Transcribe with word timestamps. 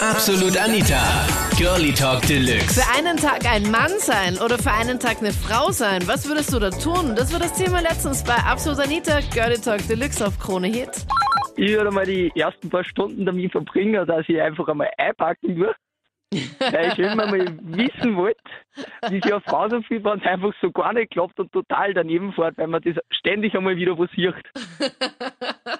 Absolut 0.00 0.56
Anita. 0.56 1.26
Girlie 1.58 1.92
Talk 1.92 2.22
Deluxe. 2.22 2.80
Für 2.80 2.98
einen 2.98 3.18
Tag 3.18 3.44
ein 3.44 3.70
Mann 3.70 3.90
sein 3.98 4.38
oder 4.42 4.56
für 4.56 4.72
einen 4.72 4.98
Tag 4.98 5.18
eine 5.18 5.30
Frau 5.30 5.72
sein, 5.72 6.00
was 6.06 6.26
würdest 6.26 6.54
du 6.54 6.58
da 6.58 6.70
tun? 6.70 7.14
Das 7.14 7.30
war 7.34 7.38
das 7.38 7.52
Thema 7.52 7.82
letztens 7.82 8.24
bei 8.24 8.34
Absolut 8.34 8.80
Anita, 8.80 9.20
Girlie 9.34 9.60
Talk 9.60 9.86
Deluxe 9.88 10.26
auf 10.26 10.38
Krone 10.38 10.68
Hit. 10.68 11.04
Ich 11.56 11.72
würde 11.72 11.90
mal 11.90 12.06
die 12.06 12.32
ersten 12.34 12.70
paar 12.70 12.82
Stunden 12.82 13.26
damit 13.26 13.52
verbringen, 13.52 14.06
dass 14.06 14.26
ich 14.26 14.40
einfach 14.40 14.68
einmal 14.68 14.88
einpacken 14.96 15.56
würde. 15.56 15.76
Weil 16.60 16.92
ich 16.92 16.98
immer 16.98 17.26
mal 17.26 17.58
wissen 17.60 18.16
wollte, 18.16 18.40
wie 19.10 19.20
sich 19.20 19.32
eine 19.32 19.42
Frau 19.42 19.68
so 19.68 19.82
viel, 19.82 20.02
wenn 20.02 20.18
es 20.20 20.26
einfach 20.26 20.54
so 20.62 20.70
gar 20.70 20.94
nicht 20.94 21.10
klappt 21.10 21.38
und 21.38 21.52
total 21.52 21.92
daneben 21.92 22.32
fährt, 22.32 22.56
weil 22.56 22.68
man 22.68 22.80
das 22.82 22.94
ständig 23.10 23.54
einmal 23.54 23.76
wieder 23.76 23.98
was 23.98 24.10
sieht. 24.12 24.34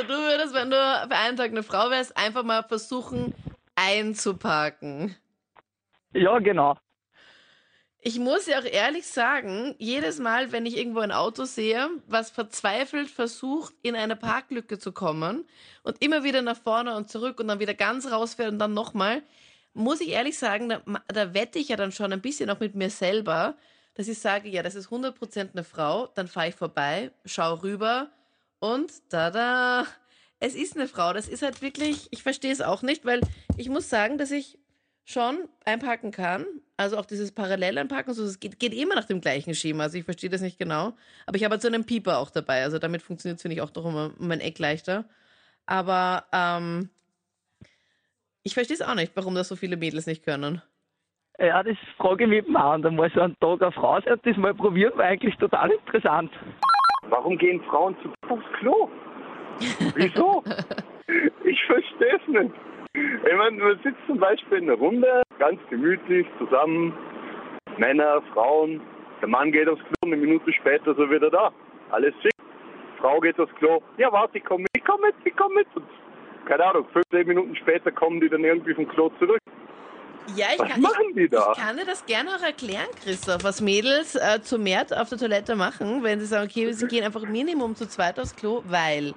Also 0.00 0.14
du 0.14 0.18
würdest, 0.18 0.54
wenn 0.54 0.70
du 0.70 0.76
für 0.76 1.14
einen 1.14 1.36
Tag 1.36 1.50
eine 1.50 1.62
Frau 1.62 1.90
wärst, 1.90 2.16
einfach 2.16 2.42
mal 2.42 2.62
versuchen 2.62 3.34
einzuparken. 3.74 5.14
Ja, 6.14 6.38
genau. 6.38 6.78
Ich 8.00 8.18
muss 8.18 8.46
ja 8.46 8.60
auch 8.60 8.64
ehrlich 8.64 9.06
sagen, 9.06 9.74
jedes 9.78 10.18
Mal, 10.18 10.52
wenn 10.52 10.64
ich 10.64 10.78
irgendwo 10.78 11.00
ein 11.00 11.12
Auto 11.12 11.44
sehe, 11.44 11.86
was 12.06 12.30
verzweifelt 12.30 13.10
versucht, 13.10 13.74
in 13.82 13.94
eine 13.94 14.16
Parklücke 14.16 14.78
zu 14.78 14.92
kommen 14.92 15.44
und 15.82 16.02
immer 16.02 16.24
wieder 16.24 16.40
nach 16.40 16.56
vorne 16.56 16.96
und 16.96 17.10
zurück 17.10 17.38
und 17.38 17.48
dann 17.48 17.60
wieder 17.60 17.74
ganz 17.74 18.10
rausfährt 18.10 18.52
und 18.52 18.58
dann 18.58 18.72
nochmal, 18.72 19.22
muss 19.74 20.00
ich 20.00 20.08
ehrlich 20.08 20.38
sagen, 20.38 20.70
da, 20.70 20.80
da 21.08 21.34
wette 21.34 21.58
ich 21.58 21.68
ja 21.68 21.76
dann 21.76 21.92
schon 21.92 22.10
ein 22.10 22.22
bisschen 22.22 22.48
auch 22.48 22.60
mit 22.60 22.74
mir 22.74 22.88
selber, 22.88 23.54
dass 23.96 24.08
ich 24.08 24.18
sage, 24.18 24.48
ja, 24.48 24.62
das 24.62 24.76
ist 24.76 24.88
100% 24.88 25.52
eine 25.52 25.62
Frau, 25.64 26.06
dann 26.06 26.26
fahre 26.26 26.48
ich 26.48 26.54
vorbei, 26.54 27.10
schau 27.26 27.56
rüber 27.56 28.10
und 28.60 28.92
tada, 29.10 29.86
es 30.38 30.54
ist 30.54 30.76
eine 30.76 30.86
Frau. 30.86 31.12
Das 31.12 31.28
ist 31.28 31.42
halt 31.42 31.62
wirklich, 31.62 32.08
ich 32.10 32.22
verstehe 32.22 32.52
es 32.52 32.60
auch 32.60 32.82
nicht, 32.82 33.04
weil 33.04 33.20
ich 33.56 33.68
muss 33.68 33.90
sagen, 33.90 34.18
dass 34.18 34.30
ich 34.30 34.58
schon 35.04 35.48
einpacken 35.64 36.12
kann. 36.12 36.46
Also 36.76 36.96
auch 36.96 37.04
dieses 37.04 37.32
Paralleleinpacken, 37.32 38.14
so, 38.14 38.24
es 38.24 38.40
geht, 38.40 38.58
geht 38.58 38.74
immer 38.74 38.94
nach 38.94 39.04
dem 39.04 39.20
gleichen 39.20 39.54
Schema. 39.54 39.84
Also 39.84 39.98
ich 39.98 40.04
verstehe 40.04 40.30
das 40.30 40.40
nicht 40.40 40.58
genau. 40.58 40.92
Aber 41.26 41.36
ich 41.36 41.44
habe 41.44 41.52
halt 41.52 41.62
so 41.62 41.68
einen 41.68 41.84
Pieper 41.84 42.18
auch 42.18 42.30
dabei. 42.30 42.62
Also 42.62 42.78
damit 42.78 43.02
funktioniert 43.02 43.36
es, 43.36 43.42
finde 43.42 43.56
ich, 43.56 43.62
auch 43.62 43.70
doch 43.70 43.84
um, 43.84 44.14
um 44.18 44.30
ein 44.30 44.40
Eck 44.40 44.58
leichter. 44.58 45.04
Aber 45.66 46.24
ähm, 46.32 46.88
ich 48.42 48.54
verstehe 48.54 48.74
es 48.74 48.82
auch 48.82 48.94
nicht, 48.94 49.12
warum 49.14 49.34
das 49.34 49.48
so 49.48 49.56
viele 49.56 49.76
Mädels 49.76 50.06
nicht 50.06 50.24
können. 50.24 50.62
Ja, 51.38 51.62
das 51.62 51.76
frage 51.96 52.24
ich 52.24 52.30
mich 52.30 52.56
an. 52.56 52.82
Da 52.82 52.90
mal 52.90 53.10
so 53.14 53.20
einen 53.20 53.38
Tag 53.40 53.62
auf 53.62 53.76
raus 53.76 54.04
und 54.06 54.24
das 54.24 54.36
mal 54.36 54.54
probieren, 54.54 54.96
war 54.96 55.04
eigentlich 55.04 55.36
total 55.36 55.70
interessant. 55.70 56.30
Warum 57.08 57.38
gehen 57.38 57.60
Frauen 57.62 57.96
zu 58.02 58.12
aufs 58.28 58.44
Klo? 58.58 58.88
Wieso? 59.94 60.42
ich 61.44 61.64
verstehe 61.64 62.20
es 62.20 62.28
nicht. 62.28 62.54
Ich 62.94 63.36
meine, 63.36 63.56
man 63.56 63.80
sitzt 63.82 64.00
zum 64.06 64.18
Beispiel 64.18 64.58
in 64.58 64.70
einer 64.70 64.78
Runde, 64.78 65.22
ganz 65.38 65.60
gemütlich 65.70 66.26
zusammen, 66.38 66.92
Männer, 67.78 68.22
Frauen. 68.32 68.80
Der 69.20 69.28
Mann 69.28 69.52
geht 69.52 69.68
aufs 69.68 69.82
Klo, 69.82 69.94
eine 70.12 70.16
Minute 70.16 70.52
später 70.52 70.94
so 70.94 71.10
wieder 71.10 71.30
da. 71.30 71.50
Alles 71.90 72.14
schick. 72.22 72.34
Frau 72.98 73.20
geht 73.20 73.38
aufs 73.38 73.54
Klo. 73.54 73.80
Ja, 73.96 74.12
warte, 74.12 74.38
ich 74.38 74.44
komme 74.44 74.62
mit, 74.62 74.70
ich 74.76 74.84
komme 74.84 75.06
mit, 75.06 75.14
ich 75.24 75.36
komme 75.36 75.54
mit. 75.56 75.66
Und, 75.74 75.84
keine 76.46 76.66
Ahnung, 76.66 76.86
15 76.92 77.26
Minuten 77.26 77.56
später 77.56 77.90
kommen 77.92 78.20
die 78.20 78.28
dann 78.28 78.44
irgendwie 78.44 78.74
vom 78.74 78.88
Klo 78.88 79.10
zurück. 79.18 79.39
Ja, 80.36 80.46
ich 80.52 80.58
Was 80.58 80.68
kann, 80.68 80.80
machen 80.80 81.04
ich, 81.10 81.14
die 81.14 81.28
da? 81.28 81.52
ich 81.52 81.58
kann 81.58 81.76
dir 81.76 81.84
das 81.84 82.04
gerne 82.06 82.30
auch 82.36 82.42
erklären, 82.42 82.86
Christoph, 83.02 83.44
was 83.44 83.60
Mädels 83.60 84.14
äh, 84.14 84.40
zu 84.42 84.58
mehr 84.58 84.86
auf 84.90 85.08
der 85.08 85.18
Toilette 85.18 85.56
machen, 85.56 86.02
wenn 86.02 86.20
sie 86.20 86.26
sagen, 86.26 86.48
okay, 86.48 86.72
sie 86.72 86.86
gehen 86.86 87.04
einfach 87.04 87.22
Minimum 87.22 87.76
zu 87.76 87.88
zweit 87.88 88.18
aufs 88.18 88.36
Klo, 88.36 88.62
weil 88.66 89.14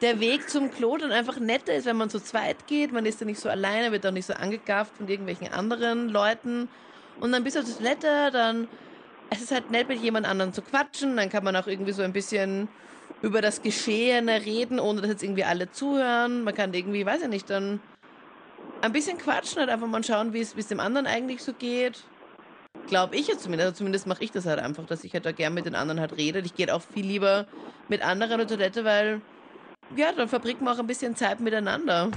der 0.00 0.20
Weg 0.20 0.48
zum 0.48 0.70
Klo 0.70 0.96
dann 0.96 1.12
einfach 1.12 1.38
netter 1.38 1.74
ist, 1.74 1.86
wenn 1.86 1.96
man 1.96 2.10
zu 2.10 2.20
zweit 2.20 2.66
geht. 2.66 2.92
Man 2.92 3.06
ist 3.06 3.20
ja 3.20 3.26
nicht 3.26 3.40
so 3.40 3.48
alleine, 3.48 3.92
wird 3.92 4.06
auch 4.06 4.10
nicht 4.10 4.26
so 4.26 4.34
angegafft 4.34 4.96
von 4.96 5.08
irgendwelchen 5.08 5.52
anderen 5.52 6.08
Leuten. 6.08 6.68
Und 7.20 7.32
dann 7.32 7.44
bist 7.44 7.56
du 7.56 7.60
auf 7.60 7.66
der 7.66 7.76
Toilette, 7.76 8.30
dann 8.32 8.68
es 9.30 9.40
ist 9.40 9.52
halt 9.52 9.70
nett, 9.70 9.88
mit 9.88 10.00
jemand 10.00 10.26
anderem 10.26 10.52
zu 10.52 10.62
quatschen. 10.62 11.16
Dann 11.16 11.30
kann 11.30 11.44
man 11.44 11.56
auch 11.56 11.66
irgendwie 11.66 11.92
so 11.92 12.02
ein 12.02 12.12
bisschen 12.12 12.68
über 13.22 13.40
das 13.40 13.62
Geschehene 13.62 14.44
reden, 14.44 14.78
ohne 14.78 15.00
dass 15.00 15.10
jetzt 15.10 15.22
irgendwie 15.22 15.44
alle 15.44 15.70
zuhören. 15.70 16.44
Man 16.44 16.54
kann 16.54 16.74
irgendwie, 16.74 17.06
weiß 17.06 17.22
ich 17.22 17.28
nicht, 17.28 17.48
dann 17.48 17.80
ein 18.84 18.92
bisschen 18.92 19.18
quatschen, 19.18 19.60
halt 19.60 19.70
einfach 19.70 19.86
mal 19.86 20.04
schauen, 20.04 20.32
wie 20.32 20.40
es 20.40 20.54
dem 20.68 20.80
anderen 20.80 21.06
eigentlich 21.06 21.42
so 21.42 21.52
geht. 21.52 22.02
Glaube 22.86 23.16
ich 23.16 23.28
jetzt 23.28 23.42
zumindest. 23.42 23.66
Also 23.68 23.78
zumindest 23.78 24.06
mache 24.06 24.22
ich 24.22 24.30
das 24.30 24.44
halt 24.46 24.58
einfach, 24.60 24.84
dass 24.86 25.04
ich 25.04 25.14
halt 25.14 25.24
da 25.24 25.32
gern 25.32 25.54
mit 25.54 25.64
den 25.64 25.74
anderen 25.74 26.00
halt 26.00 26.16
rede. 26.16 26.40
Ich 26.40 26.54
gehe 26.54 26.72
auch 26.74 26.82
viel 26.82 27.06
lieber 27.06 27.46
mit 27.88 28.04
anderen 28.04 28.40
auf 28.40 28.46
die 28.46 28.54
Toilette, 28.54 28.84
weil 28.84 29.20
ja, 29.96 30.12
dann 30.12 30.28
verbringt 30.28 30.60
man 30.60 30.74
auch 30.74 30.80
ein 30.80 30.86
bisschen 30.86 31.16
Zeit 31.16 31.40
miteinander. 31.40 32.10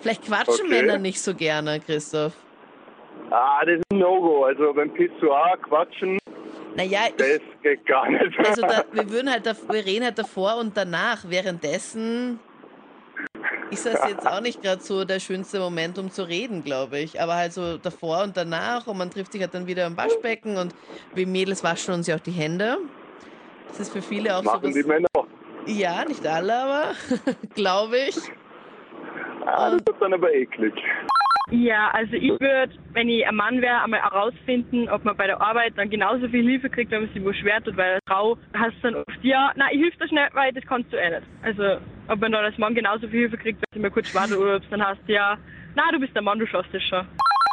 Vielleicht 0.00 0.24
quatschen 0.24 0.66
Okay. 0.66 0.82
Männer 0.82 0.98
nicht 0.98 1.20
so 1.20 1.34
gerne, 1.34 1.80
Christoph. 1.80 2.32
Ah, 3.30 3.64
das 3.64 3.76
ist 3.76 3.84
ein 3.92 3.98
No-Go. 3.98 4.44
Also 4.44 4.72
beim 4.72 4.92
Pissoir 4.92 5.56
quatschen, 5.62 6.18
Naja, 6.76 7.00
das 7.16 7.26
ich, 7.28 7.42
geht 7.62 7.86
gar 7.86 8.08
nicht. 8.10 8.38
also 8.38 8.62
da, 8.62 8.84
wir 8.92 9.10
würden 9.10 9.30
halt, 9.30 9.46
da, 9.46 9.54
wir 9.70 9.84
reden 9.84 10.04
halt 10.04 10.18
davor 10.18 10.56
und 10.56 10.76
danach. 10.76 11.24
Währenddessen 11.28 12.38
ist 13.70 13.86
das 13.86 13.98
jetzt 14.08 14.26
auch 14.26 14.40
nicht 14.40 14.62
gerade 14.62 14.80
so 14.80 15.04
der 15.04 15.20
schönste 15.20 15.58
Moment, 15.58 15.98
um 15.98 16.10
zu 16.10 16.22
reden, 16.22 16.62
glaube 16.62 16.98
ich. 16.98 17.20
Aber 17.20 17.34
halt 17.34 17.52
so 17.52 17.78
davor 17.78 18.22
und 18.22 18.36
danach 18.36 18.86
und 18.86 18.98
man 18.98 19.10
trifft 19.10 19.32
sich 19.32 19.40
halt 19.40 19.54
dann 19.54 19.66
wieder 19.66 19.86
im 19.86 19.96
Waschbecken 19.96 20.56
und 20.56 20.74
wir 21.14 21.26
Mädels 21.26 21.64
waschen 21.64 21.94
uns 21.94 22.06
ja 22.06 22.16
auch 22.16 22.20
die 22.20 22.32
Hände. 22.32 22.78
Das 23.68 23.80
ist 23.80 23.92
für 23.92 24.02
viele 24.02 24.36
auch 24.36 24.42
so 24.42 24.50
Machen 24.50 24.72
die 24.72 24.80
was. 24.80 24.86
Männer 24.86 25.08
auch. 25.14 25.26
Ja, 25.66 26.04
nicht 26.04 26.26
alle, 26.26 26.54
aber 26.54 26.84
glaube 27.54 27.96
ich. 28.08 28.16
Ah, 29.46 29.70
das 29.70 29.80
wird 29.86 30.00
dann 30.00 30.14
aber 30.14 30.32
eklig. 30.32 30.74
Ja, 31.50 31.90
also 31.90 32.14
ich 32.14 32.30
würde, 32.40 32.72
wenn 32.92 33.08
ich 33.08 33.26
ein 33.26 33.34
Mann 33.34 33.60
wäre, 33.60 33.82
einmal 33.82 34.00
herausfinden, 34.00 34.88
ob 34.88 35.04
man 35.04 35.16
bei 35.16 35.26
der 35.26 35.40
Arbeit 35.42 35.74
dann 35.76 35.90
genauso 35.90 36.26
viel 36.28 36.42
Hilfe 36.42 36.70
kriegt, 36.70 36.90
wenn 36.90 37.02
man 37.02 37.12
sich 37.12 37.22
wo 37.22 37.32
schwer 37.32 37.62
tut, 37.62 37.76
weil 37.76 37.94
als 37.94 38.02
Frau 38.08 38.38
hast 38.54 38.76
du 38.76 38.90
dann 38.90 38.94
oft, 38.96 39.22
ja, 39.22 39.52
nein, 39.56 39.68
ich 39.72 39.80
hilf 39.80 39.96
dir 39.98 40.08
schnell, 40.08 40.28
weil 40.32 40.52
das 40.52 40.64
kannst 40.66 40.90
du 40.92 40.96
eh 40.96 41.10
nicht. 41.10 41.22
Also, 41.42 41.80
ob 42.08 42.20
man 42.20 42.32
dann 42.32 42.44
als 42.44 42.58
Mann 42.58 42.74
genauso 42.74 43.08
viel 43.08 43.20
Hilfe 43.20 43.38
kriegt, 43.38 43.60
wenn 43.60 43.82
du 43.82 43.88
mal 43.88 43.90
kurz 43.90 44.08
schwadelt 44.08 44.38
oder 44.38 44.56
ob 44.56 44.62
es 44.62 44.70
dann 44.70 44.84
heißt, 44.84 45.00
ja, 45.06 45.38
na, 45.74 45.90
du 45.92 45.98
bist 45.98 46.14
der 46.14 46.22
Mann, 46.22 46.38
du 46.38 46.46
schaffst 46.46 46.72
das 46.72 46.82
schon. 46.82 47.06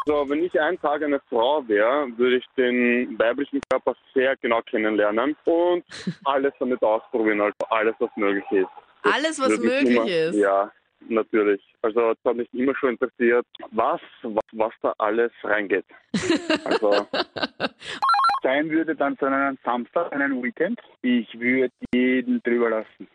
So, 0.06 0.28
wenn 0.28 0.44
ich 0.44 0.60
einen 0.60 0.80
Tag 0.82 1.04
eine 1.04 1.20
Frau 1.30 1.68
wäre, 1.68 2.08
würde 2.18 2.38
ich 2.38 2.46
den 2.58 3.18
weiblichen 3.20 3.62
Körper 3.70 3.96
sehr 4.14 4.36
genau 4.38 4.62
kennenlernen 4.64 5.36
und 5.46 5.84
alles 6.26 6.54
damit 6.60 6.82
ausprobieren, 6.82 7.42
also 7.42 7.56
alles, 7.70 7.96
was 8.00 8.10
möglich 8.16 8.46
ist. 8.52 8.70
Das 9.04 9.14
Alles, 9.14 9.40
was 9.40 9.60
möglich 9.60 9.96
immer, 9.96 10.08
ist. 10.08 10.36
Ja, 10.36 10.72
natürlich. 11.08 11.62
Also 11.82 12.12
es 12.12 12.18
hat 12.26 12.36
mich 12.36 12.52
immer 12.54 12.76
schon 12.76 12.92
interessiert, 12.92 13.46
was, 13.72 14.02
was, 14.24 14.44
was 14.54 14.74
da 14.82 14.94
alles 14.98 15.32
reingeht. 15.44 15.86
Also 16.66 17.08
sein 18.44 18.70
würde 18.70 18.96
dann 18.96 19.18
zu 19.18 19.26
einem 19.26 19.58
Samstag, 19.64 20.12
einem 20.14 20.44
Weekend, 20.44 20.80
ich 21.02 21.28
würde 21.40 21.72
jeden 21.94 22.42
drüber 22.44 22.70
lassen. 22.70 23.08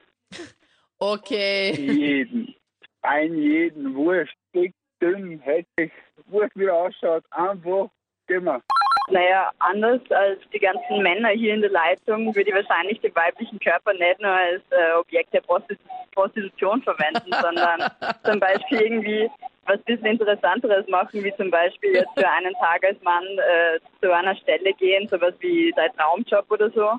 Okay. 0.99 1.73
Jeden. 1.73 2.55
Ein 3.03 3.35
jeden, 3.35 3.95
wurscht, 3.95 4.37
dick, 4.55 4.75
dünn, 5.01 5.39
hässlich, 5.41 5.93
wurscht 6.27 6.57
wie 6.57 6.65
er 6.65 6.75
ausschaut, 6.75 7.25
einfach, 7.31 7.89
immer. 8.27 8.61
Naja, 9.09 9.53
anders 9.61 10.01
als 10.11 10.41
die 10.53 10.59
ganzen 10.59 11.01
Männer 11.03 11.29
hier 11.29 11.55
in 11.55 11.61
der 11.61 11.71
Leitung 11.71 12.35
würde 12.35 12.51
ich 12.51 12.55
wahrscheinlich 12.55 13.01
den 13.01 13.15
weiblichen 13.15 13.61
Körper 13.61 13.93
nicht 13.93 14.21
nur 14.21 14.33
als 14.33 14.63
äh, 14.71 14.95
Objekt 14.99 15.33
der 15.33 15.43
Prostitu 15.43 15.81
Prostitution 16.13 16.83
verwenden, 16.83 17.31
sondern 17.41 17.89
zum 18.25 18.41
Beispiel 18.41 18.81
irgendwie 18.81 19.31
was 19.67 19.81
bisschen 19.83 20.07
Interessanteres 20.07 20.89
machen, 20.89 21.23
wie 21.23 21.35
zum 21.37 21.51
Beispiel 21.51 21.95
jetzt 21.95 22.11
für 22.17 22.29
einen 22.29 22.55
Tag 22.55 22.85
als 22.85 23.01
Mann 23.03 23.25
äh, 23.25 23.79
zu 24.01 24.13
einer 24.13 24.35
Stelle 24.37 24.73
gehen, 24.75 25.07
sowas 25.09 25.35
wie 25.41 25.73
dein 25.77 25.93
Traumjob 25.93 26.51
oder 26.51 26.71
so, 26.71 26.93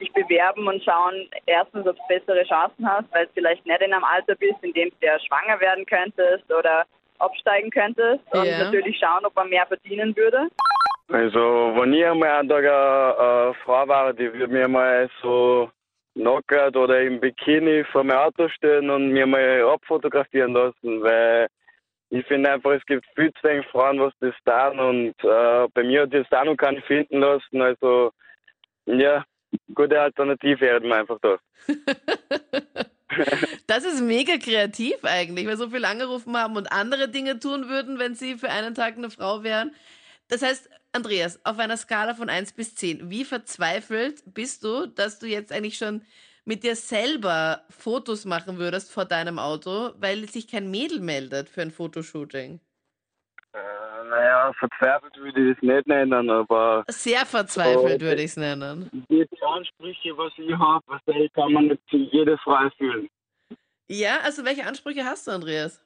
dich 0.00 0.12
bewerben 0.12 0.66
und 0.66 0.82
schauen, 0.82 1.28
erstens, 1.46 1.86
ob 1.86 1.96
du 1.96 2.02
bessere 2.08 2.44
Chancen 2.44 2.88
hast, 2.88 3.12
weil 3.12 3.26
du 3.26 3.32
vielleicht 3.34 3.64
nicht 3.66 3.80
in 3.80 3.92
einem 3.92 4.04
Alter 4.04 4.34
bist, 4.34 4.62
in 4.62 4.72
dem 4.72 4.90
du 4.90 5.06
ja 5.06 5.18
schwanger 5.20 5.60
werden 5.60 5.86
könntest 5.86 6.50
oder 6.50 6.84
absteigen 7.18 7.70
könntest 7.70 8.20
und 8.32 8.46
Ja. 8.46 8.58
natürlich 8.58 8.98
schauen, 8.98 9.24
ob 9.24 9.34
man 9.36 9.50
mehr 9.50 9.66
verdienen 9.66 10.16
würde. 10.16 10.48
Also, 11.12 11.72
wenn 11.74 11.92
ich 11.92 12.06
einmal 12.06 12.30
einen 12.30 12.48
Tag 12.48 12.64
eine, 12.64 13.18
eine 13.18 13.54
Frau 13.64 13.88
war, 13.88 14.12
die 14.12 14.32
würde 14.32 14.48
mir 14.48 14.68
mal 14.68 15.10
so 15.20 15.70
nackert 16.14 16.76
oder 16.76 17.00
im 17.02 17.20
Bikini 17.20 17.84
vor 17.84 18.04
mein 18.04 18.16
Auto 18.16 18.48
stellen 18.48 18.90
und 18.90 19.10
mir 19.10 19.26
mal 19.26 19.62
abfotografieren 19.62 20.52
lassen, 20.52 21.02
weil 21.02 21.48
ich 22.10 22.26
finde 22.26 22.52
einfach, 22.52 22.72
es 22.72 22.86
gibt 22.86 23.06
viel 23.14 23.32
zu 23.34 23.48
wenig 23.48 23.66
Frauen, 23.68 24.00
was 24.00 24.12
das 24.20 24.34
tun 24.44 24.78
und 24.80 25.14
äh, 25.24 25.68
bei 25.74 25.82
mir 25.82 26.02
hat 26.02 26.12
jetzt 26.12 26.34
auch 26.34 26.44
noch 26.44 26.56
keine 26.56 26.80
finden 26.82 27.20
lassen, 27.20 27.60
also 27.60 28.12
ja, 28.86 29.24
gute 29.74 30.00
Alternative 30.00 30.60
wäre 30.60 30.80
mir 30.80 30.96
einfach 30.96 31.18
da. 31.20 31.38
Das 33.66 33.84
ist 33.84 34.00
mega 34.00 34.38
kreativ 34.38 34.94
eigentlich, 35.02 35.46
weil 35.46 35.56
so 35.56 35.68
viel 35.68 35.84
angerufen 35.84 36.36
haben 36.36 36.56
und 36.56 36.70
andere 36.72 37.08
Dinge 37.08 37.40
tun 37.40 37.68
würden, 37.68 37.98
wenn 37.98 38.14
sie 38.14 38.36
für 38.36 38.50
einen 38.50 38.74
Tag 38.74 38.96
eine 38.96 39.10
Frau 39.10 39.42
wären. 39.42 39.74
Das 40.28 40.42
heißt, 40.42 40.70
Andreas, 40.92 41.44
auf 41.44 41.58
einer 41.58 41.76
Skala 41.76 42.14
von 42.14 42.28
1 42.28 42.52
bis 42.52 42.74
10, 42.76 43.10
wie 43.10 43.24
verzweifelt 43.24 44.22
bist 44.26 44.64
du, 44.64 44.86
dass 44.86 45.18
du 45.18 45.26
jetzt 45.26 45.52
eigentlich 45.52 45.76
schon 45.76 46.02
mit 46.44 46.62
dir 46.64 46.76
selber 46.76 47.64
Fotos 47.68 48.24
machen 48.24 48.58
würdest 48.58 48.92
vor 48.92 49.04
deinem 49.04 49.38
Auto, 49.38 49.92
weil 49.98 50.28
sich 50.28 50.48
kein 50.48 50.70
Mädel 50.70 51.00
meldet 51.00 51.48
für 51.48 51.62
ein 51.62 51.70
Fotoshooting? 51.70 52.60
Äh, 53.52 53.58
naja, 54.10 54.52
verzweifelt 54.58 55.16
würde 55.16 55.50
ich 55.50 55.56
das 55.56 55.62
nicht 55.62 55.86
nennen, 55.86 56.30
aber 56.30 56.84
Sehr 56.88 57.24
verzweifelt 57.24 58.00
würde 58.00 58.22
ich 58.22 58.32
es 58.32 58.36
nennen. 58.36 58.90
die 59.08 59.26
Ansprüche, 59.42 60.16
was 60.16 60.32
ich 60.36 60.52
habe, 60.52 60.84
was 60.86 61.00
ich 61.06 61.32
kann 61.32 61.52
man 61.52 61.68
nicht 61.68 61.80
zu 61.88 61.96
jeder 61.96 62.36
Frau 62.38 62.54
erfüllen. 62.64 63.08
Ja, 63.88 64.18
also 64.22 64.44
welche 64.44 64.66
Ansprüche 64.66 65.04
hast 65.04 65.26
du, 65.26 65.32
Andreas? 65.32 65.84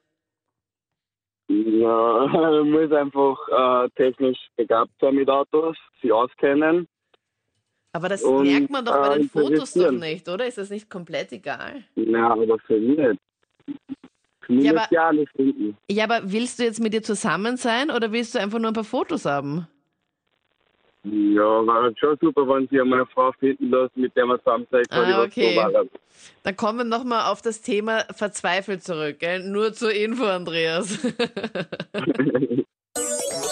Ja, 1.49 2.27
muss 2.65 2.93
einfach 2.93 3.39
äh, 3.49 3.89
technisch 3.97 4.39
begabt 4.57 4.93
sein 5.01 5.15
mit 5.15 5.29
Autos, 5.29 5.77
sie 6.01 6.11
auskennen. 6.11 6.89
Aber 7.93 8.09
das 8.09 8.23
Und, 8.25 8.47
merkt 8.47 8.71
man 8.71 8.85
doch 8.85 8.97
bei 9.01 9.15
äh, 9.15 9.19
den 9.21 9.29
Fotos 9.29 9.73
doch 9.75 9.93
nicht, 9.93 10.29
oder? 10.29 10.47
Ist 10.47 10.59
das 10.59 10.71
nicht 10.71 10.91
komplett 10.91 11.33
egal? 11.33 11.85
Ja, 11.95 12.31
aber 12.31 12.59
für 12.59 12.79
mich 12.81 12.99
nicht. 12.99 13.21
Ja, 14.49 14.71
aber- 14.73 14.87
ja 14.91 15.13
nicht 15.13 15.31
finden. 15.35 15.77
Ja, 15.91 16.05
aber 16.05 16.21
willst 16.25 16.59
du 16.59 16.65
jetzt 16.65 16.81
mit 16.81 16.93
dir 16.95 17.03
zusammen 17.03 17.57
sein 17.57 17.91
oder 17.91 18.13
willst 18.13 18.35
du 18.35 18.41
einfach 18.41 18.59
nur 18.59 18.71
ein 18.71 18.75
paar 18.75 18.85
Fotos 18.85 19.25
haben? 19.25 19.67
Ja, 21.05 21.43
war 21.67 21.93
schon 21.99 22.17
super, 22.21 22.49
wenn 22.49 22.67
sie 22.69 22.81
einmal 22.81 23.01
eine 23.01 23.07
Frau 23.07 23.31
finden 23.39 23.71
lässt, 23.71 23.95
mit 23.97 24.17
der 24.17 24.25
man 24.25 24.39
zusammen 24.39 24.67
sein 24.71 24.85
kann. 24.89 25.13
Ah, 25.13 25.23
okay. 25.23 25.59
Dann 26.45 26.57
kommen 26.57 26.79
wir 26.79 26.85
nochmal 26.85 27.31
auf 27.31 27.43
das 27.43 27.61
Thema 27.61 28.05
verzweifelt 28.15 28.83
zurück, 28.83 29.19
gell? 29.19 29.41
Nur 29.47 29.75
zur 29.75 29.93
Info, 29.93 30.25
Andreas. 30.25 30.99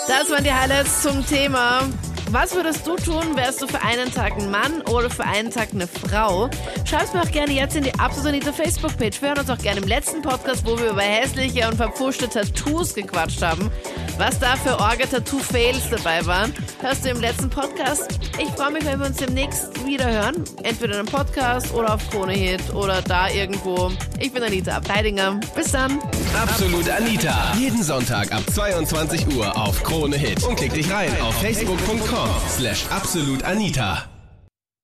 Das 0.08 0.30
waren 0.30 0.44
die 0.44 0.52
Highlights 0.52 1.02
zum 1.02 1.24
Thema. 1.26 1.88
Was 2.32 2.54
würdest 2.54 2.86
du 2.86 2.96
tun, 2.96 3.36
wärst 3.36 3.60
du 3.60 3.66
für 3.66 3.82
einen 3.82 4.10
Tag 4.10 4.38
ein 4.38 4.50
Mann 4.50 4.80
oder 4.90 5.10
für 5.10 5.24
einen 5.24 5.50
Tag 5.50 5.68
eine 5.74 5.86
Frau? 5.86 6.48
Schreib's 6.86 7.12
mir 7.12 7.20
auch 7.20 7.30
gerne 7.30 7.52
jetzt 7.52 7.76
in 7.76 7.84
die 7.84 7.92
Absolut 7.98 8.30
Anita 8.30 8.52
Facebook-Page. 8.52 9.20
Wir 9.20 9.28
hören 9.28 9.40
uns 9.40 9.50
auch 9.50 9.58
gerne 9.58 9.82
im 9.82 9.86
letzten 9.86 10.22
Podcast, 10.22 10.64
wo 10.64 10.78
wir 10.78 10.92
über 10.92 11.02
hässliche 11.02 11.68
und 11.68 11.76
verpfuschte 11.76 12.30
Tattoos 12.30 12.94
gequatscht 12.94 13.42
haben. 13.42 13.70
Was 14.16 14.38
da 14.38 14.56
für 14.56 14.80
Orga-Tattoo-Fails 14.80 15.90
dabei 15.90 16.24
waren, 16.24 16.54
hörst 16.82 17.04
du 17.04 17.10
im 17.10 17.20
letzten 17.20 17.48
Podcast. 17.48 18.18
Ich 18.38 18.48
freue 18.50 18.72
mich, 18.72 18.84
wenn 18.84 18.98
wir 18.98 19.06
uns 19.06 19.16
demnächst 19.16 19.86
wieder 19.86 20.10
hören. 20.10 20.44
Entweder 20.62 20.98
einem 20.98 21.06
Podcast 21.06 21.72
oder 21.72 21.94
auf 21.94 22.10
Krone 22.10 22.32
Hit 22.32 22.74
oder 22.74 23.00
da 23.02 23.28
irgendwo. 23.28 23.90
Ich 24.18 24.32
bin 24.32 24.42
Anita 24.42 24.76
Abteidinger. 24.76 25.40
Bis 25.54 25.72
dann. 25.72 26.00
Absolut 26.34 26.88
Anita. 26.90 27.54
Jeden 27.58 27.82
Sonntag 27.82 28.32
ab 28.32 28.42
22 28.52 29.34
Uhr 29.34 29.56
auf 29.56 29.82
Krone 29.82 30.16
Hit. 30.16 30.42
Und 30.44 30.56
klick 30.56 30.74
dich 30.74 30.90
rein 30.92 31.10
auf 31.22 31.34
facebook.com 31.40 32.28
slash 32.48 32.84
absolutanita. 32.90 34.11